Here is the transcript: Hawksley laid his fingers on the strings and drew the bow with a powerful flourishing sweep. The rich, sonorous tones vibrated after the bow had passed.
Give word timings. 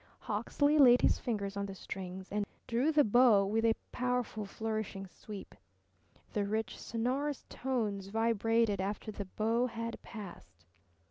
Hawksley 0.21 0.79
laid 0.79 1.01
his 1.03 1.19
fingers 1.19 1.55
on 1.55 1.67
the 1.67 1.75
strings 1.75 2.31
and 2.31 2.43
drew 2.65 2.91
the 2.91 3.03
bow 3.03 3.45
with 3.45 3.63
a 3.65 3.75
powerful 3.91 4.47
flourishing 4.47 5.05
sweep. 5.05 5.53
The 6.33 6.43
rich, 6.43 6.75
sonorous 6.79 7.45
tones 7.49 8.07
vibrated 8.07 8.81
after 8.81 9.11
the 9.11 9.25
bow 9.25 9.67
had 9.67 10.01
passed. 10.01 10.65